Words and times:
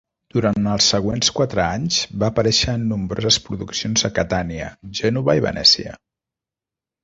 Durant 0.35 0.69
els 0.69 0.85
següents 0.93 1.29
quatre 1.39 1.63
anys, 1.65 1.99
va 2.23 2.31
aparèixer 2.33 2.75
en 2.79 2.89
nombroses 2.93 3.39
produccions 3.51 4.07
a 4.11 4.13
Catània, 4.19 4.73
Gènova 5.05 5.41
i 5.43 5.47
Venècia. 5.51 5.97